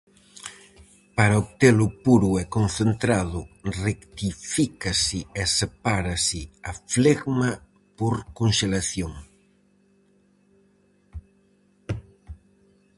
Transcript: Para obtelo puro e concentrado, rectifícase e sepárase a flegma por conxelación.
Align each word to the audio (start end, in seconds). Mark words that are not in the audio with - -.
Para 1.17 1.39
obtelo 1.43 1.85
puro 2.05 2.29
e 2.41 2.43
concentrado, 2.57 3.39
rectifícase 3.85 5.19
e 5.41 5.43
sepárase 5.59 6.41
a 6.69 6.71
flegma 6.93 7.51
por 7.97 8.15
conxelación. 8.39 9.13